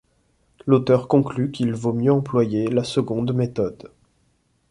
L'auteur 0.65 1.07
conclut 1.07 1.51
qu'il 1.51 1.73
vaut 1.75 1.93
mieux 1.93 2.11
employer 2.11 2.65
la 2.67 2.83
seconde 2.83 3.33
méthode. 3.35 3.91